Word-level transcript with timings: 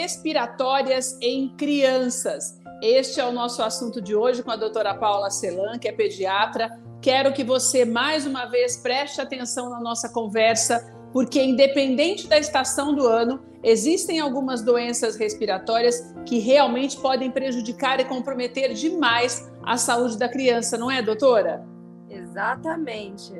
Respiratórias 0.00 1.18
em 1.20 1.54
crianças. 1.56 2.58
Este 2.82 3.20
é 3.20 3.26
o 3.26 3.32
nosso 3.32 3.62
assunto 3.62 4.00
de 4.00 4.16
hoje 4.16 4.42
com 4.42 4.50
a 4.50 4.56
doutora 4.56 4.94
Paula 4.94 5.28
Celan, 5.28 5.78
que 5.78 5.86
é 5.86 5.92
pediatra. 5.92 6.70
Quero 7.02 7.34
que 7.34 7.44
você, 7.44 7.84
mais 7.84 8.24
uma 8.24 8.46
vez, 8.46 8.78
preste 8.78 9.20
atenção 9.20 9.68
na 9.68 9.78
nossa 9.78 10.08
conversa, 10.08 10.90
porque, 11.12 11.42
independente 11.42 12.26
da 12.26 12.38
estação 12.38 12.94
do 12.94 13.06
ano, 13.06 13.42
existem 13.62 14.18
algumas 14.20 14.62
doenças 14.62 15.16
respiratórias 15.16 16.14
que 16.24 16.38
realmente 16.38 16.98
podem 16.98 17.30
prejudicar 17.30 18.00
e 18.00 18.06
comprometer 18.06 18.72
demais 18.72 19.52
a 19.62 19.76
saúde 19.76 20.16
da 20.16 20.30
criança, 20.30 20.78
não 20.78 20.90
é, 20.90 21.02
doutora? 21.02 21.62
Exatamente. 22.08 23.34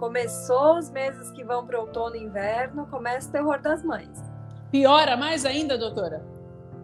Começou 0.00 0.78
os 0.78 0.90
meses 0.90 1.30
que 1.30 1.44
vão 1.44 1.64
para 1.64 1.78
outono 1.78 2.16
e 2.16 2.24
inverno, 2.24 2.88
começa 2.88 3.28
o 3.28 3.32
terror 3.32 3.62
das 3.62 3.84
mães. 3.84 4.31
Piora 4.72 5.18
mais 5.18 5.44
ainda, 5.44 5.76
doutora? 5.76 6.24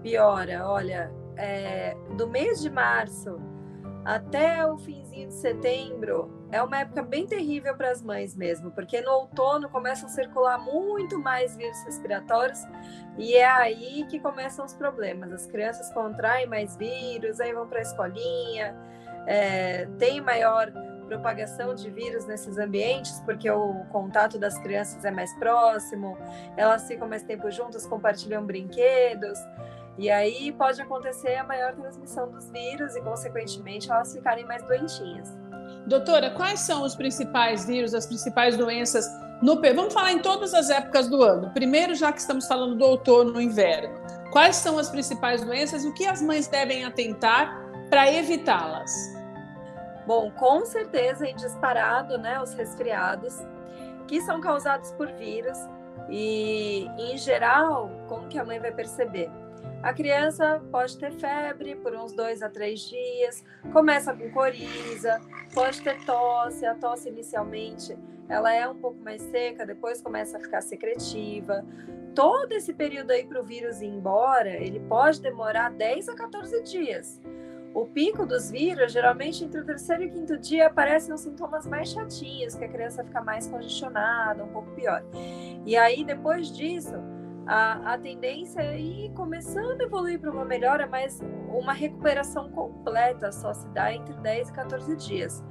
Piora, 0.03 0.69
olha, 0.69 1.11
é, 1.39 1.97
do 2.19 2.29
mês 2.29 2.61
de 2.61 2.69
março 2.69 3.41
até 4.05 4.65
o 4.67 4.77
finzinho 4.77 5.29
de 5.29 5.35
setembro 5.35 6.47
é 6.53 6.63
uma 6.63 6.81
época 6.81 7.03
bem 7.03 7.27
terrível 7.27 7.75
para 7.75 7.91
as 7.91 8.03
mães 8.03 8.37
mesmo, 8.37 8.71
porque 8.73 9.01
no 9.01 9.11
outono 9.11 9.71
começam 9.71 10.07
a 10.07 10.13
circular 10.13 10.59
muito 10.59 11.19
mais 11.19 11.57
vírus 11.57 11.83
respiratórios 11.85 12.61
e 13.17 13.35
é 13.35 13.47
aí 13.47 14.05
que 14.11 14.21
começam 14.21 14.67
os 14.67 14.75
problemas. 14.75 15.33
As 15.33 15.47
crianças 15.47 15.91
contraem 15.93 16.47
mais 16.47 16.77
vírus, 16.77 17.41
aí 17.41 17.55
vão 17.55 17.67
para 17.67 17.79
a 17.79 17.83
escolinha, 17.83 18.77
é, 19.27 19.87
tem 19.99 20.21
maior 20.21 20.71
propagação 21.09 21.75
de 21.75 21.91
vírus 21.91 22.27
nesses 22.27 22.59
ambientes, 22.59 23.21
porque 23.25 23.51
o 23.51 23.85
contato 23.91 24.39
das 24.39 24.59
crianças 24.59 25.05
é 25.05 25.11
mais 25.11 25.35
próximo, 25.35 26.17
elas 26.57 26.87
ficam 26.87 27.09
mais 27.09 27.23
tempo 27.23 27.51
juntas, 27.51 27.87
compartilham 27.87 28.45
brinquedos, 28.45 29.39
e 29.97 30.09
aí 30.11 30.53
pode 30.53 30.81
acontecer 30.81 31.35
a 31.37 31.45
maior 31.45 31.75
transmissão 31.75 32.31
dos 32.31 32.49
vírus 32.51 32.95
e, 32.95 33.01
consequentemente, 33.01 33.91
elas 33.91 34.13
ficarem 34.13 34.45
mais 34.45 34.63
doentinhas. 34.63 35.37
Doutora, 35.87 36.31
quais 36.31 36.61
são 36.61 36.85
os 36.85 36.95
principais 36.95 37.67
vírus, 37.67 37.95
as 37.95 38.07
principais 38.07 38.57
doenças 38.57 39.05
no 39.43 39.61
Vamos 39.61 39.95
falar 39.95 40.13
em 40.13 40.19
todas 40.21 40.53
as 40.53 40.69
épocas 40.71 41.09
do 41.09 41.23
ano. 41.23 41.51
Primeiro, 41.51 41.95
já 41.95 42.13
que 42.13 42.21
estamos 42.21 42.47
falando 42.47 42.77
do 42.77 42.85
outono 42.85 43.33
no 43.33 43.41
inverno, 43.41 43.99
quais 44.31 44.57
são 44.57 44.79
as 44.79 44.89
principais 44.89 45.43
doenças 45.45 45.85
e 45.85 45.89
o 45.89 45.95
que 45.95 46.07
as 46.07 46.21
mães 46.21 46.47
devem 46.47 46.85
atentar 46.85 47.57
para 47.89 48.13
evitá-las? 48.13 49.18
Bom, 50.09 50.31
com 50.31 50.65
certeza 50.65 51.27
em 51.27 51.37
disparado, 51.37 52.17
né, 52.17 52.41
os 52.41 52.55
resfriados, 52.55 53.37
que 54.07 54.23
são 54.23 54.41
causados 54.41 54.91
por 54.93 55.07
vírus 55.09 55.59
e, 56.09 56.87
em 56.97 57.19
geral, 57.19 57.91
como 58.09 58.27
que 58.27 58.39
a 58.39 58.45
mãe 58.45 58.59
vai 58.59 58.73
perceber? 58.73 59.31
A 59.83 59.93
criança 59.93 60.63
pode 60.73 60.97
ter 60.97 61.13
febre 61.13 61.77
por 61.77 61.95
uns 61.95 62.15
dois 62.15 62.43
a 62.43 62.49
três 62.49 62.81
dias, 62.89 63.45
começa 63.71 64.15
com 64.15 64.31
coriza, 64.31 65.21
pode 65.53 65.83
ter 65.83 66.03
tosse, 66.07 66.65
a 66.65 66.75
tosse 66.75 67.11
inicialmente 67.11 67.95
ela 68.29 68.55
é 68.55 68.69
um 68.69 68.75
pouco 68.75 69.03
mais 69.03 69.23
seca, 69.23 69.65
depois 69.65 70.03
começa 70.03 70.37
a 70.37 70.41
ficar 70.41 70.61
secretiva. 70.61 71.65
Todo 72.15 72.53
esse 72.53 72.75
período 72.75 73.11
aí 73.11 73.25
para 73.25 73.41
o 73.41 73.43
vírus 73.43 73.81
ir 73.81 73.87
embora, 73.87 74.51
ele 74.51 74.81
pode 74.81 75.21
demorar 75.23 75.71
10 75.71 76.11
a 76.11 76.15
14 76.15 76.63
dias. 76.63 77.21
O 77.75 77.87
pico 77.87 78.27
dos 78.27 78.51
vírus, 78.51 78.93
geralmente 78.93 79.45
entre 79.45 79.61
o 79.61 79.65
terceiro 79.65 80.05
e 80.05 80.11
quinto 80.11 80.37
dia, 80.39 80.67
aparecem 80.67 81.15
os 81.15 81.21
sintomas 81.21 81.67
mais 81.67 81.91
chatinhos, 81.91 82.55
que 82.55 82.65
a 82.65 82.69
criança 82.69 83.05
fica 83.05 83.21
mais 83.21 83.47
congestionada, 83.47 84.43
um 84.43 84.49
pouco 84.49 84.71
pior. 84.73 85.05
E 85.65 85.77
aí, 85.77 86.05
depois 86.05 86.51
disso, 86.51 86.95
a, 87.47 87.95
a 87.95 87.99
tendência 87.99 88.61
é 88.61 88.79
ir 88.79 89.11
começando 89.13 89.81
a 89.81 89.85
evoluir 89.85 90.21
para 90.21 90.31
uma 90.31 90.45
melhora, 90.45 90.87
mas 90.87 91.21
uma 91.49 91.73
recuperação 91.73 92.51
completa 92.51 93.33
só 93.33 93.55
se 93.55 93.67
dá 93.69 93.93
entre 93.93 94.15
10 94.15 94.51
e 94.51 94.53
14 94.53 94.97
dias. 94.97 95.45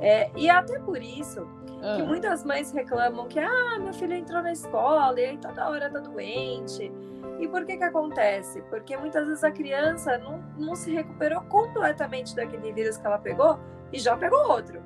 É, 0.00 0.30
e 0.36 0.48
até 0.48 0.78
por 0.78 1.02
isso 1.02 1.46
que 1.80 2.02
ah. 2.02 2.04
muitas 2.06 2.42
mães 2.44 2.72
reclamam 2.72 3.28
que 3.28 3.38
ah, 3.38 3.78
meu 3.78 3.92
filho 3.92 4.14
entrou 4.14 4.42
na 4.42 4.52
escola 4.52 5.20
e 5.20 5.24
aí 5.26 5.38
toda 5.38 5.68
hora 5.68 5.90
tá 5.90 6.00
doente. 6.00 6.90
E 7.40 7.48
por 7.48 7.64
que 7.64 7.76
que 7.76 7.84
acontece? 7.84 8.62
Porque 8.62 8.96
muitas 8.96 9.26
vezes 9.26 9.44
a 9.44 9.50
criança 9.50 10.18
não, 10.18 10.38
não 10.56 10.74
se 10.74 10.92
recuperou 10.92 11.42
completamente 11.42 12.34
daquele 12.34 12.72
vírus 12.72 12.96
que 12.96 13.06
ela 13.06 13.18
pegou 13.18 13.58
e 13.92 13.98
já 13.98 14.16
pegou 14.16 14.38
outro. 14.48 14.82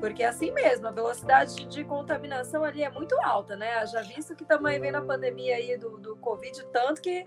Porque 0.00 0.24
é 0.24 0.26
assim 0.26 0.50
mesmo, 0.50 0.88
a 0.88 0.90
velocidade 0.90 1.64
de 1.66 1.84
contaminação 1.84 2.64
ali 2.64 2.82
é 2.82 2.90
muito 2.90 3.14
alta, 3.22 3.54
né? 3.54 3.86
Já 3.86 4.02
visto 4.02 4.34
que 4.34 4.44
também 4.44 4.80
vem 4.80 4.90
na 4.90 5.00
pandemia 5.00 5.54
aí 5.54 5.78
do, 5.78 5.96
do 5.98 6.16
Covid, 6.16 6.64
tanto 6.72 7.00
que, 7.00 7.24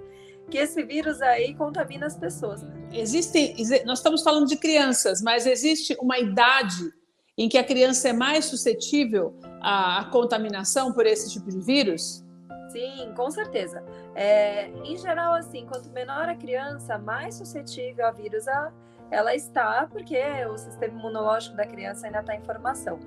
que 0.51 0.57
esse 0.57 0.83
vírus 0.83 1.21
aí 1.21 1.55
contamina 1.55 2.05
as 2.05 2.17
pessoas. 2.17 2.65
Existe, 2.91 3.55
nós 3.85 3.99
estamos 3.99 4.23
falando 4.23 4.45
de 4.45 4.57
crianças, 4.57 5.21
mas 5.21 5.45
existe 5.45 5.95
uma 6.01 6.19
idade 6.19 6.91
em 7.37 7.47
que 7.47 7.57
a 7.57 7.63
criança 7.63 8.09
é 8.09 8.13
mais 8.13 8.43
suscetível 8.43 9.33
à 9.61 10.09
contaminação 10.11 10.91
por 10.91 11.05
esse 11.05 11.31
tipo 11.31 11.49
de 11.49 11.61
vírus? 11.61 12.24
Sim, 12.75 13.13
com 13.15 13.31
certeza. 13.31 13.81
É, 14.13 14.67
em 14.83 14.97
geral, 14.97 15.33
assim, 15.33 15.65
quanto 15.65 15.89
menor 15.91 16.27
a 16.27 16.35
criança, 16.35 16.97
mais 16.97 17.35
suscetível 17.35 18.05
a 18.05 18.11
vírus 18.11 18.47
ela 19.09 19.33
está, 19.33 19.87
porque 19.89 20.19
o 20.51 20.57
sistema 20.57 20.99
imunológico 20.99 21.55
da 21.55 21.65
criança 21.65 22.05
ainda 22.05 22.19
está 22.19 22.35
em 22.35 22.41
formação. 22.41 22.99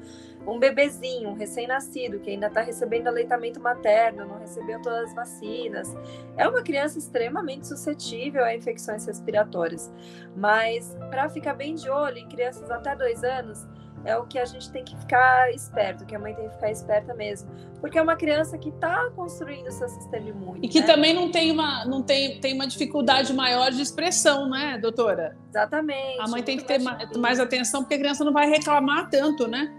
Um 0.47 0.59
bebezinho, 0.59 1.29
um 1.29 1.35
recém-nascido, 1.35 2.19
que 2.19 2.31
ainda 2.31 2.47
está 2.47 2.63
recebendo 2.63 3.09
aleitamento 3.09 3.61
materno, 3.61 4.25
não 4.25 4.39
recebeu 4.39 4.81
todas 4.81 5.11
as 5.11 5.15
vacinas, 5.15 5.95
é 6.35 6.49
uma 6.49 6.63
criança 6.63 6.99
extremamente 6.99 7.67
suscetível 7.67 8.45
a 8.45 8.55
infecções 8.55 9.05
respiratórias. 9.05 9.93
Mas, 10.35 10.97
para 11.11 11.29
ficar 11.29 11.53
bem 11.53 11.75
de 11.75 11.91
olho 11.91 12.17
em 12.17 12.29
crianças 12.29 12.71
até 12.71 12.97
dois 12.97 13.23
anos, 13.23 13.67
é 14.09 14.17
o 14.17 14.25
que 14.25 14.39
a 14.39 14.45
gente 14.47 14.71
tem 14.71 14.83
que 14.83 14.97
ficar 14.97 15.51
esperto, 15.53 16.07
que 16.07 16.17
a 16.17 16.19
mãe 16.19 16.35
tem 16.35 16.49
que 16.49 16.55
ficar 16.55 16.71
esperta 16.71 17.13
mesmo, 17.13 17.51
porque 17.79 17.99
é 17.99 18.03
uma 18.03 18.17
criança 18.17 18.57
que 18.57 18.71
está 18.71 19.11
construindo 19.11 19.71
seu 19.71 19.87
sistema 19.87 20.31
imune. 20.31 20.61
E 20.63 20.69
que 20.69 20.81
né? 20.81 20.87
também 20.87 21.13
não 21.13 21.31
tem 21.31 21.51
uma 21.51 21.85
não 21.85 22.03
tem, 22.03 22.41
tem 22.41 22.55
uma 22.55 22.67
dificuldade 22.67 23.35
maior 23.35 23.71
de 23.71 23.83
expressão, 23.83 24.49
né, 24.49 24.79
doutora? 24.79 25.37
Exatamente. 25.51 26.21
A 26.21 26.27
mãe 26.27 26.43
tem 26.43 26.57
que 26.57 26.65
ter 26.65 26.79
mais, 26.79 27.11
mais 27.19 27.39
atenção 27.39 27.83
porque 27.83 27.97
a 27.97 27.99
criança 27.99 28.25
não 28.25 28.33
vai 28.33 28.49
reclamar 28.49 29.11
tanto, 29.11 29.47
né? 29.47 29.71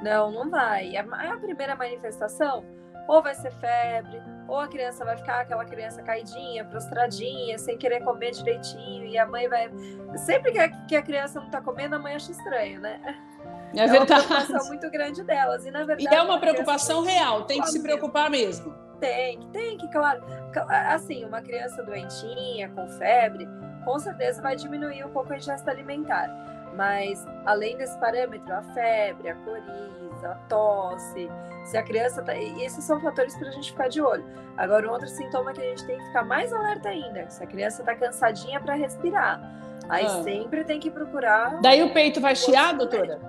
Não, 0.00 0.30
não 0.30 0.48
vai. 0.48 0.96
A, 0.96 1.32
a 1.32 1.36
primeira 1.38 1.74
manifestação 1.74 2.64
ou 3.06 3.22
vai 3.22 3.34
ser 3.34 3.50
febre, 3.52 4.22
ou 4.48 4.58
a 4.60 4.68
criança 4.68 5.04
vai 5.04 5.16
ficar 5.16 5.40
aquela 5.40 5.64
criança 5.64 6.02
caidinha, 6.02 6.64
prostradinha, 6.64 7.58
sem 7.58 7.76
querer 7.76 8.02
comer 8.02 8.30
direitinho, 8.30 9.04
e 9.04 9.18
a 9.18 9.26
mãe 9.26 9.48
vai. 9.48 9.70
Sempre 10.16 10.52
que 10.52 10.58
a, 10.58 10.68
que 10.68 10.96
a 10.96 11.02
criança 11.02 11.38
não 11.38 11.46
está 11.46 11.60
comendo, 11.60 11.96
a 11.96 11.98
mãe 11.98 12.14
acha 12.14 12.30
estranho, 12.30 12.80
né? 12.80 13.00
É, 13.76 13.84
é 13.84 13.86
verdade. 13.86 14.26
uma 14.26 14.36
preocupação 14.36 14.68
muito 14.68 14.90
grande 14.90 15.22
delas. 15.22 15.66
E, 15.66 15.70
na 15.70 15.84
verdade, 15.84 16.04
e 16.04 16.14
é 16.14 16.22
uma 16.22 16.38
preocupação 16.38 17.02
real, 17.02 17.44
tem 17.44 17.60
que 17.60 17.68
se 17.70 17.82
preocupar 17.82 18.30
mesmo. 18.30 18.74
Tem, 19.00 19.40
tem 19.52 19.76
que, 19.76 19.88
claro. 19.88 20.22
Assim, 20.68 21.24
uma 21.24 21.42
criança 21.42 21.82
doentinha, 21.82 22.68
com 22.70 22.88
febre, 22.90 23.48
com 23.84 23.98
certeza 23.98 24.40
vai 24.40 24.56
diminuir 24.56 25.04
um 25.04 25.10
pouco 25.10 25.32
a 25.32 25.36
ingesta 25.36 25.70
alimentar. 25.70 26.30
Mas, 26.76 27.24
além 27.44 27.76
desse 27.76 27.98
parâmetro, 27.98 28.52
a 28.52 28.62
febre, 28.62 29.28
a 29.28 29.34
coriza, 29.36 30.28
a 30.28 30.34
tosse, 30.48 31.30
se 31.64 31.76
a 31.76 31.82
criança 31.82 32.22
tá. 32.22 32.36
Esses 32.36 32.84
são 32.84 33.00
fatores 33.00 33.36
para 33.36 33.48
a 33.48 33.50
gente 33.52 33.70
ficar 33.70 33.88
de 33.88 34.00
olho. 34.00 34.24
Agora, 34.56 34.88
um 34.88 34.92
outro 34.92 35.08
sintoma 35.08 35.52
que 35.52 35.60
a 35.60 35.64
gente 35.64 35.86
tem 35.86 35.98
que 35.98 36.04
ficar 36.06 36.24
mais 36.24 36.52
alerta 36.52 36.88
ainda: 36.88 37.28
se 37.30 37.42
a 37.42 37.46
criança 37.46 37.82
está 37.82 37.94
cansadinha 37.94 38.60
para 38.60 38.74
respirar. 38.74 39.40
Aí 39.88 40.04
ah. 40.04 40.22
sempre 40.22 40.64
tem 40.64 40.80
que 40.80 40.90
procurar. 40.90 41.60
Daí 41.60 41.82
o 41.82 41.92
peito 41.92 42.20
vai 42.20 42.34
chiar, 42.34 42.74
doutora? 42.74 43.20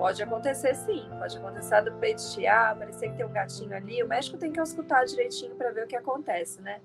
Pode 0.00 0.22
acontecer 0.22 0.74
sim, 0.76 1.04
pode 1.18 1.36
acontecer 1.36 1.82
do 1.82 1.92
peito 1.92 2.22
chiar, 2.22 2.74
parecer 2.74 3.10
que 3.10 3.16
tem 3.18 3.26
um 3.26 3.32
gatinho 3.32 3.76
ali. 3.76 4.02
O 4.02 4.08
médico 4.08 4.38
tem 4.38 4.50
que 4.50 4.58
escutar 4.58 5.04
direitinho 5.04 5.54
para 5.56 5.72
ver 5.72 5.84
o 5.84 5.86
que 5.86 5.94
acontece, 5.94 6.62
né? 6.62 6.80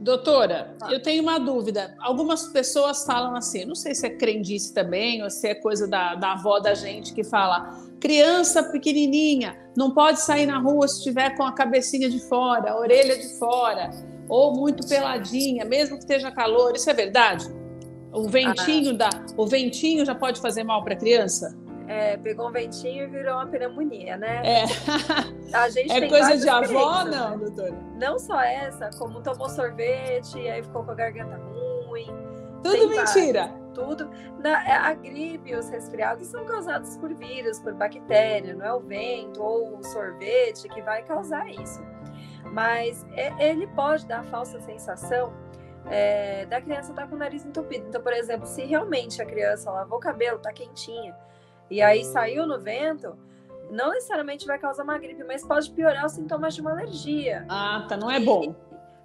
Doutora, 0.00 0.76
ah. 0.82 0.92
eu 0.92 1.00
tenho 1.00 1.22
uma 1.22 1.40
dúvida. 1.40 1.96
Algumas 1.98 2.48
pessoas 2.48 3.02
falam 3.06 3.34
assim, 3.34 3.64
não 3.64 3.74
sei 3.74 3.94
se 3.94 4.06
é 4.06 4.10
crendice 4.10 4.74
também, 4.74 5.22
ou 5.22 5.30
se 5.30 5.48
é 5.48 5.54
coisa 5.54 5.88
da, 5.88 6.16
da 6.16 6.32
avó 6.32 6.60
da 6.60 6.74
gente 6.74 7.14
que 7.14 7.24
fala: 7.24 7.74
criança 7.98 8.62
pequenininha 8.62 9.58
não 9.74 9.94
pode 9.94 10.20
sair 10.20 10.44
na 10.44 10.58
rua 10.58 10.86
se 10.86 10.98
estiver 10.98 11.34
com 11.34 11.44
a 11.44 11.52
cabecinha 11.52 12.10
de 12.10 12.20
fora, 12.28 12.72
a 12.72 12.78
orelha 12.78 13.16
de 13.16 13.38
fora, 13.38 13.88
ou 14.28 14.54
muito 14.54 14.86
peladinha, 14.86 15.64
mesmo 15.64 15.96
que 15.96 16.02
esteja 16.02 16.30
calor. 16.30 16.76
Isso 16.76 16.90
é 16.90 16.92
verdade? 16.92 17.46
O 18.12 18.28
ventinho, 18.28 18.90
ah. 18.90 19.08
da, 19.08 19.10
o 19.34 19.46
ventinho 19.46 20.04
já 20.04 20.14
pode 20.14 20.42
fazer 20.42 20.62
mal 20.62 20.84
para 20.84 20.92
a 20.92 20.98
criança? 20.98 21.56
É, 21.88 22.18
pegou 22.18 22.48
um 22.48 22.52
ventinho 22.52 23.04
e 23.04 23.06
virou 23.06 23.34
uma 23.34 23.46
pneumonia, 23.46 24.18
né? 24.18 24.42
É. 24.44 24.64
A 25.56 25.70
gente 25.70 25.90
é 25.90 26.06
coisa 26.06 26.36
de 26.36 26.48
avó, 26.48 27.02
não, 27.04 27.30
né? 27.30 27.36
doutora? 27.38 27.74
Não 27.94 28.18
só 28.18 28.40
essa, 28.40 28.90
como 28.98 29.22
tomou 29.22 29.48
sorvete 29.48 30.38
e 30.38 30.50
aí 30.50 30.62
ficou 30.62 30.84
com 30.84 30.90
a 30.90 30.94
garganta 30.94 31.36
ruim. 31.36 32.06
Tudo 32.62 32.90
mentira. 32.90 33.50
Tudo. 33.72 34.10
Na, 34.38 34.68
é, 34.68 34.72
a 34.72 34.92
gripe 34.92 35.50
e 35.50 35.54
os 35.54 35.70
resfriados 35.70 36.26
são 36.26 36.44
causados 36.44 36.96
por 36.98 37.14
vírus, 37.14 37.58
por 37.60 37.72
bactéria, 37.72 38.54
não 38.54 38.66
é 38.66 38.74
o 38.74 38.80
vento 38.80 39.42
ou 39.42 39.78
o 39.78 39.84
sorvete 39.84 40.68
que 40.68 40.82
vai 40.82 41.02
causar 41.04 41.48
isso. 41.48 41.80
mas 42.52 43.06
ele 43.38 43.66
pode 43.68 44.06
dar 44.06 44.20
a 44.20 44.24
falsa 44.24 44.60
sensação 44.60 45.32
é, 45.86 46.44
da 46.46 46.60
criança 46.60 46.90
estar 46.90 47.02
tá 47.02 47.08
com 47.08 47.14
o 47.14 47.18
nariz 47.18 47.46
entupido. 47.46 47.86
Então, 47.88 48.02
por 48.02 48.12
exemplo, 48.12 48.46
se 48.46 48.64
realmente 48.64 49.22
a 49.22 49.24
criança 49.24 49.70
lavou 49.70 49.98
o 49.98 50.00
cabelo, 50.00 50.38
tá 50.38 50.52
quentinha, 50.52 51.14
e 51.70 51.82
aí 51.82 52.04
saiu 52.04 52.46
no 52.46 52.58
vento, 52.58 53.16
não 53.70 53.90
necessariamente 53.90 54.46
vai 54.46 54.58
causar 54.58 54.82
uma 54.82 54.98
gripe, 54.98 55.22
mas 55.24 55.44
pode 55.44 55.70
piorar 55.70 56.06
os 56.06 56.12
sintomas 56.12 56.54
de 56.54 56.60
uma 56.60 56.72
alergia. 56.72 57.44
Ah, 57.48 57.84
tá, 57.88 57.96
não 57.96 58.10
é 58.10 58.18
bom. 58.18 58.54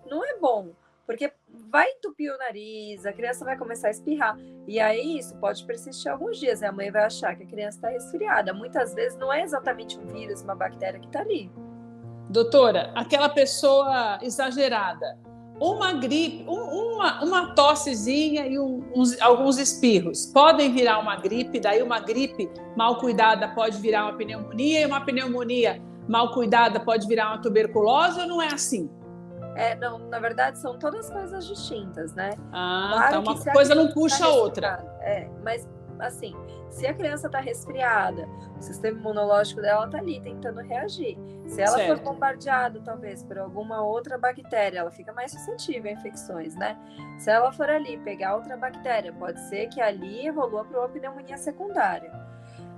E 0.06 0.10
não 0.10 0.24
é 0.24 0.38
bom, 0.38 0.70
porque 1.06 1.32
vai 1.70 1.90
entupir 1.90 2.34
o 2.34 2.38
nariz, 2.38 3.06
a 3.06 3.12
criança 3.12 3.44
vai 3.44 3.58
começar 3.58 3.88
a 3.88 3.92
espirrar. 3.92 4.38
E 4.68 4.80
aí 4.80 5.18
isso 5.18 5.36
pode 5.38 5.66
persistir 5.66 6.12
alguns 6.12 6.40
dias, 6.40 6.62
e 6.62 6.66
a 6.66 6.72
mãe 6.72 6.92
vai 6.92 7.04
achar 7.04 7.36
que 7.36 7.44
a 7.44 7.48
criança 7.48 7.78
está 7.78 7.90
resfriada. 7.90 8.54
Muitas 8.54 8.94
vezes 8.94 9.18
não 9.18 9.32
é 9.32 9.42
exatamente 9.42 9.98
um 9.98 10.06
vírus, 10.08 10.42
uma 10.42 10.56
bactéria 10.56 11.00
que 11.00 11.08
está 11.08 11.20
ali. 11.20 11.52
Doutora, 12.30 12.92
aquela 12.96 13.30
pessoa 13.30 14.18
exagerada, 14.22 15.20
uma 15.60 15.94
gripe, 15.94 16.46
um, 16.48 16.96
uma, 16.96 17.24
uma 17.24 17.56
tossezinha 17.56 18.48
e 18.48 18.58
um, 18.58 18.84
uns, 18.96 19.20
alguns 19.22 19.58
espirros 19.58 20.26
podem 20.26 20.72
virar 20.74 21.00
uma 21.00 21.16
gripe, 21.16 21.60
daí 21.60 21.82
uma 21.82 22.00
gripe 22.00 22.50
mal 22.76 22.98
cuidada 22.98 23.48
pode 23.50 23.78
virar 23.78 24.06
uma 24.06 24.14
pneumonia 24.14 24.82
e 24.82 24.86
uma 24.86 25.02
pneumonia 25.02 25.82
mal 26.08 26.34
cuidada 26.34 26.80
pode 26.80 27.08
virar 27.08 27.30
uma 27.30 27.42
tuberculose 27.42 28.20
ou 28.20 28.28
não 28.28 28.42
é 28.42 28.48
assim? 28.48 28.90
É, 29.56 29.76
não, 29.76 30.00
na 30.10 30.20
verdade 30.20 30.58
são 30.58 30.80
todas 30.80 31.10
coisas 31.10 31.46
distintas, 31.46 32.14
né? 32.14 32.32
Ah, 32.52 32.90
claro 32.92 33.08
então 33.08 33.22
uma 33.22 33.54
coisa 33.54 33.76
não 33.76 33.92
puxa 33.92 34.20
tá 34.20 34.26
a 34.26 34.30
outra. 34.30 34.98
É, 35.02 35.30
mas 35.44 35.68
assim, 36.08 36.36
se 36.70 36.88
a 36.88 36.94
criança 36.94 37.28
está 37.28 37.40
resfriada, 37.40 38.28
o 38.58 38.62
sistema 38.62 38.98
imunológico 38.98 39.62
dela 39.62 39.86
está 39.86 39.98
ali 39.98 40.20
tentando 40.22 40.62
reagir. 40.62 41.18
Se 41.48 41.62
ela 41.62 41.78
certo. 41.78 41.98
for 41.98 42.14
bombardeada, 42.14 42.82
talvez, 42.84 43.24
por 43.24 43.38
alguma 43.38 43.84
outra 43.84 44.18
bactéria, 44.18 44.80
ela 44.80 44.92
fica 44.92 45.14
mais 45.14 45.32
suscetível 45.32 45.92
a 45.92 45.94
infecções, 45.94 46.56
né? 46.56 46.78
Se 47.20 47.30
ela 47.30 47.52
for 47.52 47.70
ali 47.70 47.98
pegar 47.98 48.36
outra 48.36 48.58
bactéria, 48.58 49.14
pode 49.14 49.40
ser 49.50 49.68
que 49.68 49.82
ali 49.82 50.26
evolua 50.28 50.66
para 50.66 50.80
uma 50.80 50.90
pneumonia 50.90 51.38
secundária. 51.38 52.12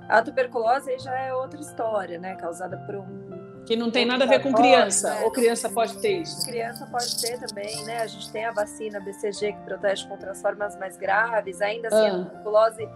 A 0.09 0.21
tuberculose 0.21 0.97
já 0.99 1.15
é 1.17 1.33
outra 1.33 1.59
história, 1.59 2.19
né? 2.19 2.35
Causada 2.35 2.77
por 2.77 2.95
um 2.95 3.25
que 3.65 3.75
não 3.75 3.89
tem 3.89 4.05
nada 4.05 4.25
a 4.25 4.27
ver 4.27 4.41
com 4.41 4.53
criança, 4.53 5.09
né? 5.09 5.21
ou 5.23 5.31
criança 5.31 5.67
pode 5.67 5.97
ter 5.97 6.21
isso? 6.21 6.45
Criança 6.45 6.85
pode 6.85 7.19
ter 7.19 7.39
também, 7.39 7.83
né? 7.83 8.01
A 8.01 8.07
gente 8.07 8.31
tem 8.31 8.45
a 8.45 8.51
vacina 8.51 8.99
BCG 8.99 9.53
que 9.53 9.61
protege 9.61 10.07
contra 10.07 10.31
as 10.31 10.41
formas 10.41 10.77
mais 10.77 10.95
graves, 10.97 11.61
ainda 11.61 11.87
assim 11.87 11.97
ah. 11.97 12.15
a 12.15 12.25
tuberculose 12.25 12.89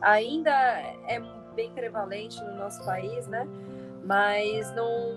ainda 0.00 0.50
é 0.50 1.20
bem 1.54 1.70
prevalente 1.72 2.42
no 2.44 2.54
nosso 2.56 2.84
país, 2.84 3.26
né? 3.26 3.46
Mas 4.04 4.72
não, 4.74 5.14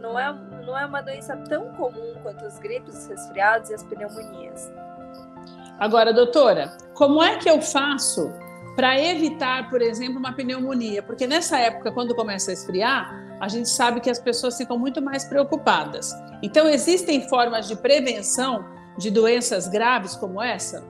não, 0.00 0.18
é, 0.18 0.32
não 0.64 0.78
é 0.78 0.86
uma 0.86 1.00
doença 1.00 1.36
tão 1.48 1.72
comum 1.72 2.14
quanto 2.22 2.44
os 2.44 2.58
gripes, 2.58 2.94
os 2.94 3.06
resfriados 3.06 3.70
e 3.70 3.74
as 3.74 3.82
pneumonias. 3.82 4.70
Agora, 5.78 6.12
doutora, 6.12 6.76
como 6.94 7.22
é 7.22 7.36
que 7.36 7.48
eu 7.48 7.60
faço 7.62 8.32
para 8.76 9.00
evitar, 9.00 9.70
por 9.70 9.80
exemplo, 9.80 10.18
uma 10.18 10.32
pneumonia? 10.32 11.02
Porque 11.02 11.26
nessa 11.26 11.58
época, 11.58 11.90
quando 11.90 12.14
começa 12.14 12.50
a 12.50 12.54
esfriar, 12.54 13.38
a 13.40 13.48
gente 13.48 13.68
sabe 13.68 14.00
que 14.00 14.10
as 14.10 14.18
pessoas 14.18 14.56
ficam 14.56 14.78
muito 14.78 15.00
mais 15.00 15.24
preocupadas. 15.24 16.12
Então, 16.42 16.68
existem 16.68 17.28
formas 17.28 17.66
de 17.66 17.76
prevenção 17.76 18.64
de 18.98 19.10
doenças 19.10 19.68
graves 19.68 20.16
como 20.16 20.42
essa? 20.42 20.84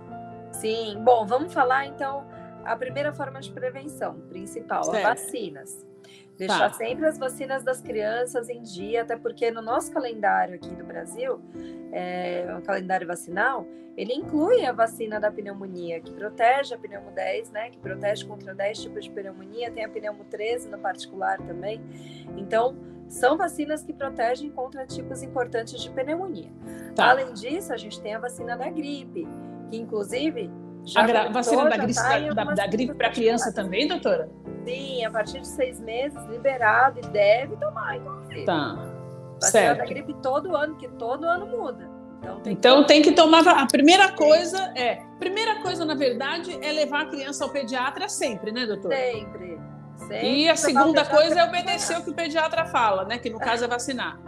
Sim. 0.53 0.99
Bom, 1.05 1.27
vamos 1.27 1.53
falar 1.53 1.87
então 1.87 2.25
a 2.73 2.77
primeira 2.77 3.13
forma 3.13 3.41
de 3.41 3.51
prevenção 3.51 4.21
principal, 4.29 4.85
certo. 4.85 4.97
as 4.97 5.03
vacinas. 5.03 5.87
Deixar 6.37 6.71
tá. 6.71 6.77
sempre 6.77 7.05
as 7.07 7.19
vacinas 7.19 7.65
das 7.65 7.81
crianças 7.81 8.49
em 8.49 8.63
dia, 8.63 9.03
até 9.03 9.17
porque 9.17 9.51
no 9.51 9.61
nosso 9.61 9.91
calendário 9.91 10.55
aqui 10.55 10.69
do 10.69 10.85
Brasil, 10.85 11.41
é, 11.91 12.47
o 12.57 12.63
calendário 12.63 13.07
vacinal, 13.07 13.67
ele 13.97 14.15
inclui 14.15 14.65
a 14.65 14.71
vacina 14.71 15.19
da 15.19 15.33
pneumonia, 15.33 16.01
que 16.01 16.13
protege 16.13 16.73
a 16.73 16.79
pneumo 16.79 17.11
10, 17.11 17.51
né, 17.51 17.71
que 17.71 17.79
protege 17.79 18.25
contra 18.25 18.55
10 18.55 18.83
tipos 18.83 19.05
de 19.05 19.11
pneumonia, 19.11 19.73
tem 19.73 19.85
a 19.85 19.89
pneumo 19.89 20.25
13 20.25 20.69
no 20.69 20.79
particular 20.79 21.39
também. 21.39 21.81
Então, 22.37 22.77
são 23.09 23.37
vacinas 23.37 23.83
que 23.83 23.93
protegem 23.93 24.51
contra 24.51 24.87
tipos 24.87 25.23
importantes 25.23 25.83
de 25.83 25.91
pneumonia. 25.91 26.53
Tá. 26.95 27.11
Além 27.11 27.33
disso, 27.33 27.73
a 27.73 27.77
gente 27.77 28.01
tem 28.01 28.15
a 28.15 28.21
vacina 28.21 28.57
da 28.57 28.71
gripe, 28.71 29.27
que 29.69 29.77
inclusive 29.77 30.49
já 30.85 31.03
a 31.03 31.29
vacina 31.31 31.69
da, 31.69 31.77
gripe, 31.77 31.95
tá 31.95 32.19
da, 32.33 32.45
da 32.45 32.67
gripe 32.67 32.95
para 32.95 33.11
criança 33.11 33.53
também, 33.53 33.87
doutora? 33.87 34.31
Sim, 34.65 35.05
a 35.05 35.11
partir 35.11 35.41
de 35.41 35.49
seis 35.49 35.81
meses, 35.81 36.19
liberado 36.27 36.99
e 36.99 37.03
deve 37.09 37.57
tomar, 37.57 37.97
inclusive. 37.97 38.45
Tá. 38.45 38.75
Vacina 39.35 39.51
certo. 39.51 39.79
da 39.79 39.85
gripe 39.85 40.15
todo 40.23 40.57
ano, 40.57 40.77
que 40.77 40.89
todo 40.89 41.25
ano 41.25 41.47
muda. 41.47 41.99
Então, 42.19 42.41
tem, 42.41 42.53
então 42.53 42.83
que... 42.83 42.89
tem 42.89 43.03
que 43.03 43.13
tomar. 43.13 43.47
A 43.47 43.67
primeira 43.67 44.13
coisa 44.13 44.73
é. 44.75 44.97
Primeira 45.19 45.61
coisa, 45.63 45.85
na 45.85 45.95
verdade, 45.95 46.59
é 46.63 46.73
levar 46.73 47.03
a 47.03 47.07
criança 47.07 47.45
ao 47.45 47.51
pediatra 47.51 48.09
sempre, 48.09 48.51
né, 48.51 48.67
doutora? 48.67 48.97
Sempre. 48.97 49.59
sempre 49.97 50.29
e 50.29 50.49
a 50.49 50.57
segunda 50.57 51.05
coisa 51.05 51.41
é 51.41 51.45
obedecer 51.45 51.99
o 51.99 52.05
que 52.05 52.11
o 52.11 52.15
pediatra 52.15 52.67
fala, 52.67 53.05
né? 53.05 53.19
Que 53.19 53.31
no 53.31 53.39
caso 53.39 53.65
é 53.65 53.69
vacinar. 53.69 54.19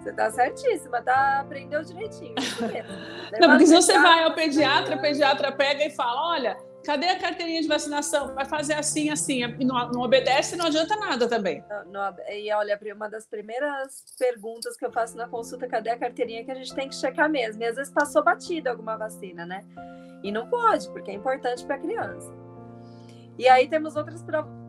Você 0.00 0.12
tá 0.14 0.30
certíssima, 0.30 1.02
tá? 1.02 1.40
Aprendeu 1.40 1.82
direitinho. 1.82 2.34
Não, 3.38 3.50
porque 3.50 3.66
se 3.66 3.74
você 3.74 3.98
vai 3.98 4.24
ao 4.24 4.34
pediatra, 4.34 4.96
o 4.96 5.00
pediatra 5.00 5.52
pega 5.52 5.84
e 5.84 5.90
fala: 5.90 6.30
olha, 6.30 6.56
cadê 6.84 7.06
a 7.06 7.18
carteirinha 7.18 7.60
de 7.60 7.68
vacinação? 7.68 8.34
Vai 8.34 8.46
fazer 8.46 8.74
assim, 8.74 9.10
assim. 9.10 9.42
E 9.42 9.64
não, 9.64 9.90
não 9.90 10.00
obedece, 10.00 10.56
não 10.56 10.66
adianta 10.66 10.96
nada 10.96 11.28
também. 11.28 11.62
Não, 11.68 11.84
não, 11.84 12.14
e 12.30 12.50
olha, 12.52 12.78
uma 12.94 13.10
das 13.10 13.26
primeiras 13.26 14.04
perguntas 14.18 14.76
que 14.76 14.86
eu 14.86 14.90
faço 14.90 15.16
na 15.16 15.28
consulta, 15.28 15.68
cadê 15.68 15.90
a 15.90 15.98
carteirinha? 15.98 16.44
Que 16.44 16.50
a 16.50 16.54
gente 16.54 16.74
tem 16.74 16.88
que 16.88 16.94
checar 16.94 17.28
mesmo. 17.28 17.62
E 17.62 17.66
às 17.66 17.76
vezes 17.76 17.92
passou 17.92 18.24
batida 18.24 18.70
alguma 18.70 18.96
vacina, 18.96 19.44
né? 19.44 19.64
E 20.22 20.32
não 20.32 20.48
pode, 20.48 20.88
porque 20.90 21.10
é 21.10 21.14
importante 21.14 21.64
para 21.64 21.76
a 21.76 21.78
criança. 21.78 22.32
E 23.40 23.48
aí 23.48 23.66
temos 23.66 23.96
outras 23.96 24.22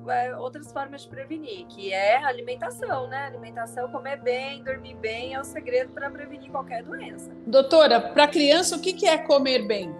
é, 0.07 0.33
outras 0.37 0.71
formas 0.71 1.01
de 1.01 1.09
prevenir, 1.09 1.67
que 1.67 1.91
é 1.91 2.23
alimentação, 2.23 3.05
né? 3.09 3.25
Alimentação, 3.25 3.91
comer 3.91 4.21
bem, 4.21 4.63
dormir 4.63 4.95
bem 4.95 5.33
é 5.33 5.41
o 5.41 5.43
segredo 5.43 5.91
para 5.91 6.09
prevenir 6.09 6.49
qualquer 6.49 6.81
doença. 6.81 7.29
Doutora, 7.45 7.99
para 7.99 8.29
criança, 8.29 8.77
o 8.77 8.79
que, 8.79 8.93
que 8.93 9.05
é 9.05 9.17
comer 9.17 9.67
bem? 9.67 9.93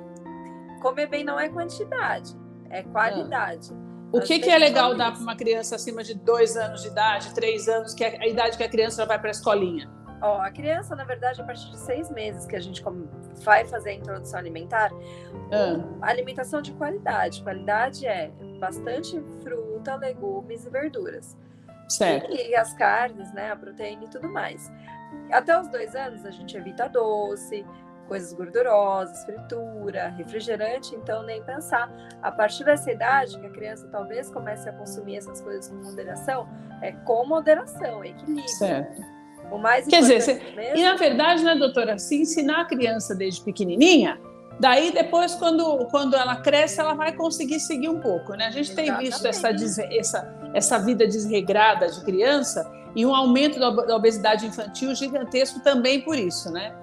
Comer 0.81 1.07
bem 1.07 1.21
não 1.21 1.37
é 1.37 1.49
quantidade, 1.49 2.33
é 2.69 2.81
qualidade. 2.81 3.71
Ah. 3.73 4.07
O 4.13 4.21
que, 4.21 4.39
que 4.39 4.49
é 4.49 4.57
legal 4.57 4.95
dar 4.95 5.11
para 5.11 5.21
uma 5.21 5.35
criança 5.35 5.75
acima 5.75 6.01
de 6.01 6.13
dois 6.13 6.55
anos 6.55 6.81
de 6.81 6.87
idade, 6.87 7.33
três 7.33 7.67
anos, 7.67 7.93
que 7.93 8.05
é 8.05 8.21
a 8.21 8.27
idade 8.27 8.55
que 8.55 8.63
a 8.63 8.69
criança 8.69 9.05
vai 9.05 9.19
para 9.19 9.31
a 9.31 9.31
escolinha? 9.31 9.91
Ó, 10.21 10.39
a 10.39 10.51
criança, 10.51 10.95
na 10.95 11.03
verdade, 11.03 11.41
a 11.41 11.43
partir 11.43 11.69
de 11.71 11.77
seis 11.77 12.09
meses 12.11 12.45
que 12.45 12.55
a 12.55 12.59
gente 12.59 12.83
vai 13.43 13.65
fazer 13.65 13.89
a 13.89 13.93
introdução 13.93 14.39
alimentar, 14.39 14.91
ah. 15.51 15.83
alimentação 16.01 16.61
de 16.61 16.71
qualidade. 16.73 17.41
Qualidade 17.41 18.05
é 18.05 18.31
bastante 18.59 19.19
fruta, 19.41 19.95
legumes 19.95 20.65
e 20.65 20.69
verduras. 20.69 21.35
Certo. 21.89 22.31
E, 22.31 22.55
as 22.55 22.73
carnes, 22.73 23.33
né, 23.33 23.51
a 23.51 23.55
proteína 23.55 24.05
e 24.05 24.07
tudo 24.07 24.29
mais. 24.29 24.71
Até 25.31 25.59
os 25.59 25.67
dois 25.67 25.95
anos 25.95 26.25
a 26.25 26.31
gente 26.31 26.55
evita 26.55 26.87
doce, 26.87 27.65
coisas 28.07 28.31
gordurosas, 28.33 29.23
fritura, 29.25 30.09
refrigerante, 30.09 30.95
então 30.95 31.23
nem 31.23 31.43
pensar. 31.43 31.91
A 32.21 32.31
partir 32.31 32.63
dessa 32.63 32.91
idade, 32.91 33.39
que 33.39 33.45
a 33.45 33.49
criança 33.49 33.87
talvez 33.87 34.29
comece 34.29 34.69
a 34.69 34.73
consumir 34.73 35.17
essas 35.17 35.41
coisas 35.41 35.69
com 35.69 35.77
moderação, 35.77 36.47
é 36.81 36.91
com 36.91 37.25
moderação, 37.25 38.03
equilíbrio. 38.03 38.49
Certo. 38.49 39.01
O 39.49 39.57
mais 39.57 39.87
Quer 39.87 40.01
dizer, 40.01 40.41
mesmo... 40.55 40.77
e 40.77 40.83
na 40.83 40.95
verdade, 40.95 41.43
né, 41.43 41.55
doutora, 41.55 41.97
se 41.97 42.21
ensinar 42.21 42.61
a 42.61 42.65
criança 42.65 43.15
desde 43.15 43.41
pequenininha, 43.41 44.19
daí 44.59 44.91
depois, 44.91 45.35
quando, 45.35 45.85
quando 45.87 46.15
ela 46.15 46.37
cresce, 46.37 46.79
ela 46.79 46.93
vai 46.93 47.13
conseguir 47.13 47.59
seguir 47.59 47.89
um 47.89 47.99
pouco, 47.99 48.33
né? 48.33 48.47
A 48.47 48.51
gente 48.51 48.71
Exatamente. 48.71 48.97
tem 48.97 49.05
visto 49.09 49.25
essa, 49.25 49.49
essa, 49.91 50.51
essa 50.53 50.79
vida 50.79 51.07
desregrada 51.07 51.89
de 51.89 52.01
criança 52.03 52.71
e 52.95 53.05
um 53.05 53.15
aumento 53.15 53.59
da 53.59 53.95
obesidade 53.95 54.45
infantil 54.45 54.93
gigantesco 54.93 55.59
também 55.61 56.01
por 56.01 56.17
isso, 56.17 56.51
né? 56.51 56.73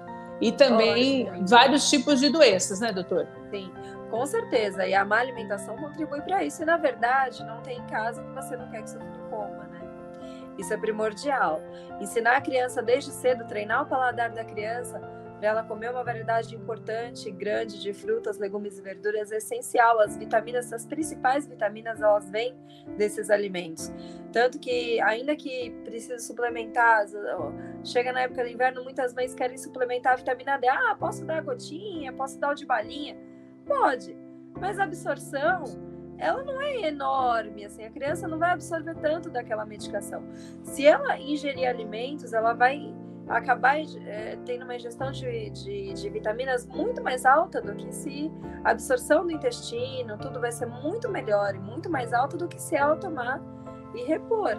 E 0.41 0.51
também 0.51 1.29
Olha, 1.29 1.43
vários 1.47 1.89
tipos 1.89 2.19
de 2.19 2.29
doenças, 2.29 2.79
né, 2.79 2.91
doutora? 2.91 3.27
Sim, 3.51 3.71
com 4.09 4.25
certeza. 4.25 4.87
E 4.87 4.93
a 4.93 5.03
má 5.03 5.19
alimentação 5.19 5.75
contribui 5.75 6.21
para 6.21 6.43
isso. 6.43 6.61
E, 6.61 6.65
na 6.65 6.77
verdade, 6.77 7.43
não 7.43 7.61
tem 7.61 7.81
casa 7.87 8.23
que 8.23 8.31
você 8.31 8.55
não 8.55 8.69
quer 8.69 8.83
que 8.83 8.89
seu 8.89 8.99
filho 8.99 9.29
coma, 9.29 9.67
né? 9.71 9.78
Isso 10.59 10.73
é 10.73 10.77
primordial. 10.77 11.61
Ensinar 12.01 12.35
a 12.37 12.41
criança 12.41 12.81
desde 12.81 13.11
cedo, 13.11 13.45
treinar 13.47 13.83
o 13.83 13.85
paladar 13.85 14.29
da 14.31 14.43
criança 14.43 14.99
para 15.39 15.47
ela 15.47 15.63
comer 15.63 15.89
uma 15.89 16.03
variedade 16.03 16.53
importante, 16.53 17.31
grande 17.31 17.81
de 17.81 17.93
frutas, 17.93 18.37
legumes 18.37 18.77
e 18.77 18.81
verduras 18.81 19.31
é 19.31 19.37
essencial. 19.37 20.01
As 20.01 20.17
vitaminas, 20.17 20.71
as 20.73 20.85
principais 20.85 21.47
vitaminas, 21.47 22.01
elas 22.01 22.29
vêm 22.29 22.53
desses 22.97 23.29
alimentos. 23.29 23.89
Tanto 24.33 24.59
que, 24.59 24.99
ainda 24.99 25.35
que 25.37 25.71
precise 25.85 26.27
suplementar, 26.27 27.05
chega 27.85 28.11
na 28.11 28.23
época 28.23 28.43
do 28.43 28.49
inverno, 28.49 28.83
muitas 28.83 29.13
mães 29.13 29.33
querem 29.33 29.57
suplementar 29.57 30.13
a 30.13 30.15
vitamina 30.17 30.57
D. 30.57 30.67
Ah, 30.67 30.95
posso 30.99 31.23
dar 31.25 31.41
gotinha, 31.41 32.11
posso 32.11 32.37
dar 32.37 32.51
o 32.51 32.53
de 32.53 32.65
balinha? 32.65 33.17
Pode, 33.65 34.17
mas 34.59 34.77
a 34.77 34.83
absorção 34.83 35.63
ela 36.19 36.43
não 36.43 36.61
é 36.61 36.87
enorme, 36.87 37.65
assim, 37.65 37.83
a 37.83 37.89
criança 37.89 38.27
não 38.27 38.37
vai 38.37 38.51
absorver 38.51 38.95
tanto 38.95 39.29
daquela 39.29 39.65
medicação. 39.65 40.23
Se 40.63 40.85
ela 40.85 41.17
ingerir 41.17 41.67
alimentos, 41.67 42.33
ela 42.33 42.53
vai 42.53 42.93
acabar 43.27 43.77
é, 43.79 44.37
tendo 44.45 44.63
uma 44.63 44.75
ingestão 44.75 45.11
de, 45.11 45.49
de, 45.51 45.93
de, 45.93 46.09
vitaminas 46.09 46.65
muito 46.65 47.01
mais 47.01 47.25
alta 47.25 47.61
do 47.61 47.75
que 47.75 47.93
se 47.93 48.31
a 48.63 48.71
absorção 48.71 49.23
do 49.23 49.31
intestino, 49.31 50.17
tudo 50.17 50.39
vai 50.41 50.51
ser 50.51 50.65
muito 50.65 51.09
melhor 51.09 51.55
e 51.55 51.59
muito 51.59 51.89
mais 51.89 52.11
alta 52.11 52.35
do 52.35 52.47
que 52.47 52.59
se 52.59 52.75
ela 52.75 52.95
tomar 52.95 53.39
e 53.93 54.03
repor. 54.03 54.57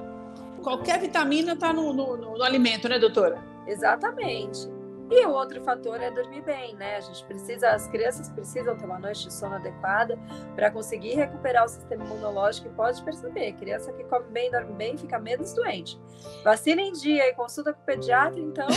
Qualquer 0.62 1.00
vitamina 1.00 1.52
está 1.54 1.72
no, 1.72 1.92
no, 1.92 2.16
no 2.16 2.42
alimento, 2.42 2.88
né, 2.88 2.98
doutora? 2.98 3.42
Exatamente. 3.66 4.68
E 5.10 5.26
o 5.26 5.32
outro 5.32 5.60
fator 5.62 6.00
é 6.00 6.08
dormir 6.08 6.40
bem, 6.42 6.76
né? 6.76 6.96
A 6.96 7.00
gente 7.00 7.24
precisa, 7.24 7.70
as 7.70 7.88
crianças 7.88 8.28
precisam 8.28 8.76
ter 8.76 8.84
uma 8.84 8.98
noite 8.98 9.26
de 9.26 9.34
sono 9.34 9.56
adequada 9.56 10.16
para 10.54 10.70
conseguir 10.70 11.14
recuperar 11.14 11.64
o 11.64 11.68
sistema 11.68 12.04
imunológico 12.04 12.68
e 12.68 12.70
pode 12.70 13.02
perceber, 13.02 13.54
criança 13.54 13.92
que 13.92 14.04
come 14.04 14.26
bem, 14.28 14.52
dorme 14.52 14.72
bem, 14.74 14.96
fica 14.96 15.18
menos 15.18 15.52
doente. 15.52 15.98
Vacina 16.44 16.80
em 16.80 16.92
dia 16.92 17.28
e 17.28 17.34
consulta 17.34 17.72
com 17.72 17.82
o 17.82 17.84
pediatra, 17.84 18.38
então. 18.38 18.68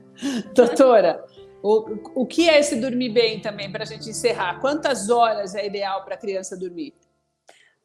Doutora, 0.54 1.22
o, 1.62 2.22
o 2.22 2.26
que 2.26 2.48
é 2.48 2.58
esse 2.58 2.80
dormir 2.80 3.10
bem 3.10 3.40
também, 3.40 3.70
para 3.70 3.82
a 3.82 3.86
gente 3.86 4.08
encerrar? 4.08 4.60
Quantas 4.60 5.10
horas 5.10 5.54
é 5.54 5.66
ideal 5.66 6.04
para 6.04 6.14
a 6.14 6.18
criança 6.18 6.56
dormir? 6.56 6.94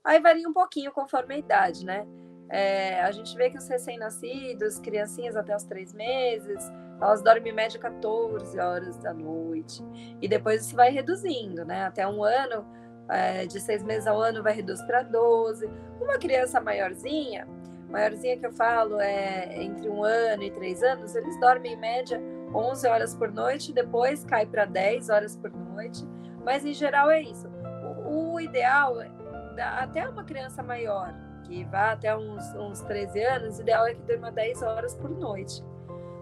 Aí 0.01 0.21
varia 0.21 0.47
um 0.47 0.53
pouquinho 0.53 0.93
conforme 0.93 1.35
a 1.35 1.37
idade, 1.37 1.85
né? 1.85 2.07
É, 2.50 3.01
a 3.01 3.12
gente 3.12 3.36
vê 3.36 3.50
que 3.50 3.58
os 3.58 3.68
recém-nascidos, 3.68 4.80
criancinhas 4.80 5.36
até 5.36 5.56
os 5.56 5.63
três 5.63 5.94
meses, 5.94 6.72
elas 7.01 7.22
dormem 7.22 7.51
em 7.51 7.56
média 7.56 7.80
14 7.80 8.60
horas 8.60 8.98
da 8.98 9.13
noite. 9.13 9.84
E 10.22 10.27
depois 10.27 10.66
isso 10.66 10.75
vai 10.75 10.89
reduzindo, 10.89 11.66
né? 11.66 11.86
Até 11.86 12.08
um 12.08 12.24
ano, 12.24 12.66
é, 13.10 13.46
de 13.46 13.60
seis 13.60 13.84
meses 13.84 14.08
ao 14.08 14.20
ano, 14.22 14.42
vai 14.42 14.54
reduzir 14.54 14.86
para 14.86 15.04
12. 15.04 15.70
Uma 16.01 16.18
criança 16.18 16.60
maiorzinha, 16.62 17.48
maiorzinha 17.89 18.38
que 18.38 18.46
eu 18.46 18.51
falo 18.51 19.00
é 19.00 19.62
entre 19.62 19.89
um 19.89 20.04
ano 20.04 20.44
e 20.44 20.51
três 20.51 20.82
anos, 20.84 21.16
eles 21.16 21.39
dormem 21.39 21.74
em 21.74 21.77
média 21.77 22.22
11 22.54 22.88
horas 22.88 23.13
por 23.13 23.32
noite, 23.32 23.74
depois 23.74 24.24
cai 24.24 24.46
para 24.46 24.66
10 24.66 25.10
horas 25.10 25.36
por 25.36 25.51
noite. 25.51 26.08
Mas 26.44 26.66
em 26.66 26.74
geral 26.74 27.12
é 27.12 27.22
isso. 27.22 27.48
O, 28.06 28.34
o 28.34 28.39
ideal, 28.39 29.01
é, 29.01 29.10
até 29.62 30.08
uma 30.08 30.24
criança 30.24 30.63
maior, 30.63 31.13
que 31.48 31.63
vá 31.66 31.94
até 31.94 32.16
uns, 32.16 32.44
uns 32.56 32.82
13 32.82 33.24
anos, 33.24 33.58
o 33.58 33.62
ideal 33.62 33.88
é 33.88 33.94
que 33.94 34.01
durma 34.01 34.32
10 34.32 34.62
horas 34.62 34.94
por 34.94 35.10
noite 35.10 35.63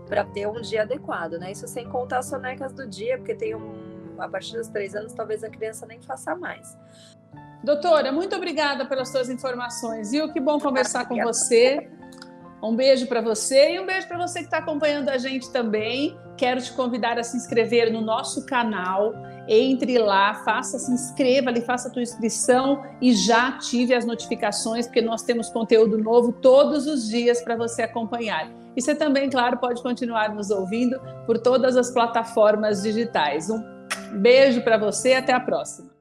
para 0.08 0.24
ter 0.24 0.48
um 0.48 0.62
dia 0.62 0.84
adequado, 0.84 1.34
né? 1.34 1.52
Isso 1.52 1.68
sem 1.68 1.90
contar 1.90 2.20
as 2.20 2.28
sonecas 2.28 2.72
do 2.72 2.88
dia, 2.88 3.18
porque 3.18 3.34
tem 3.34 3.56
um 3.56 3.96
a 4.18 4.30
partir 4.30 4.56
dos 4.56 4.68
três 4.70 4.96
anos 4.96 5.14
talvez 5.14 5.44
a 5.44 5.50
criança 5.50 5.86
nem 5.86 6.02
faça 6.02 6.36
mais. 6.36 6.78
Doutora, 7.64 8.12
muito 8.12 8.36
obrigada 8.36 8.86
pelas 8.86 9.10
suas 9.10 9.30
informações, 9.30 10.12
viu? 10.12 10.32
Que 10.32 10.40
bom 10.40 10.60
conversar 10.60 11.08
com 11.08 11.22
você. 11.22 11.90
Um 12.62 12.76
beijo 12.76 13.08
para 13.08 13.22
você 13.22 13.74
e 13.74 13.80
um 13.80 13.86
beijo 13.86 14.08
para 14.08 14.18
você 14.18 14.40
que 14.40 14.46
está 14.46 14.60
acompanhando 14.60 15.10
a 15.10 15.18
gente 15.18 15.52
também. 15.52 16.18
Quero 16.38 16.62
te 16.62 16.72
convidar 16.74 17.18
a 17.20 17.24
se 17.24 17.36
inscrever 17.36 17.92
no 17.92 18.02
nosso 18.02 18.46
canal. 18.46 19.14
Entre 19.48 19.98
lá, 19.98 20.34
faça, 20.44 20.80
se 20.80 20.92
inscreva 20.92 21.50
ali, 21.50 21.62
faça 21.62 21.88
a 21.88 21.92
tua 21.92 22.02
inscrição 22.02 22.84
e 23.02 23.14
já 23.14 23.50
ative 23.50 23.94
as 23.94 24.06
notificações, 24.06 24.88
porque 24.88 25.02
nós 25.02 25.22
temos 25.22 25.50
conteúdo 25.50 25.98
novo 25.98 26.32
todos 26.34 26.88
os 26.88 27.08
dias 27.08 27.42
para 27.42 27.56
você 27.56 27.84
acompanhar. 27.84 28.52
E 28.76 28.82
você 28.82 28.94
também, 28.94 29.30
claro, 29.30 29.58
pode 29.58 29.82
continuar 29.82 30.34
nos 30.34 30.50
ouvindo 30.50 31.00
por 31.26 31.38
todas 31.40 31.78
as 31.78 31.92
plataformas 31.92 32.82
digitais. 32.82 33.50
Um 33.50 33.64
beijo 34.20 34.62
para 34.62 34.78
você 34.78 35.14
até 35.14 35.32
a 35.32 35.40
próxima. 35.40 35.95